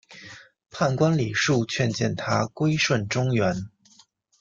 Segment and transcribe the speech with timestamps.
[0.71, 3.69] 判官李恕劝谏他归顺中原。